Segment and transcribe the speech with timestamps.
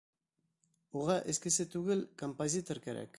[1.01, 3.09] Уға эскесе түгел, композитор кәрәк.